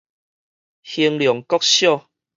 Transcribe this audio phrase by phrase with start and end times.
[0.83, 2.09] 興隆國小